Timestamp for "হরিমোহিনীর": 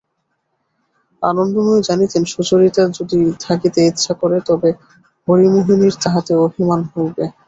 5.27-5.95